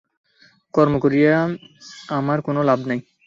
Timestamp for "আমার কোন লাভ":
2.09-2.79